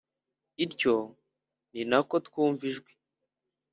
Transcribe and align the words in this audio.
ityo 0.65 0.95
ninako 1.73 2.15
twumva 2.27 2.61
ijwi 2.71 2.93